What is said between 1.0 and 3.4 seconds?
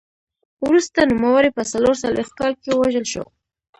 نوموړی په څلور څلوېښت کال کې ووژل شو